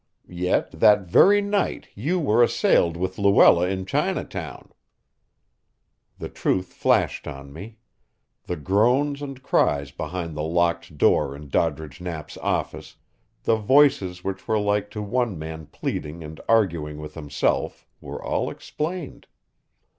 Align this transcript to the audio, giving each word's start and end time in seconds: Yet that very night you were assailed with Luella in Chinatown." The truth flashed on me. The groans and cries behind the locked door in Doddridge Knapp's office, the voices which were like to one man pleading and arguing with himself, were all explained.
Yet 0.27 0.71
that 0.71 1.01
very 1.03 1.41
night 1.43 1.89
you 1.93 2.19
were 2.19 2.41
assailed 2.41 2.97
with 2.97 3.19
Luella 3.19 3.67
in 3.67 3.85
Chinatown." 3.85 4.71
The 6.17 6.27
truth 6.27 6.73
flashed 6.73 7.27
on 7.27 7.53
me. 7.53 7.77
The 8.45 8.55
groans 8.55 9.21
and 9.21 9.43
cries 9.43 9.91
behind 9.91 10.35
the 10.35 10.41
locked 10.41 10.97
door 10.97 11.35
in 11.35 11.49
Doddridge 11.49 12.01
Knapp's 12.01 12.35
office, 12.37 12.95
the 13.43 13.57
voices 13.57 14.23
which 14.23 14.47
were 14.47 14.57
like 14.59 14.89
to 14.89 15.03
one 15.03 15.37
man 15.37 15.67
pleading 15.67 16.23
and 16.23 16.41
arguing 16.49 16.97
with 16.97 17.13
himself, 17.13 17.85
were 17.99 18.23
all 18.23 18.49
explained. 18.49 19.27